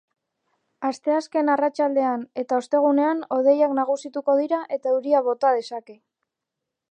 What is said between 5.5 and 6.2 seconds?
dezake.